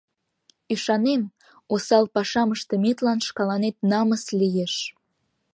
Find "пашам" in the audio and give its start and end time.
2.13-2.49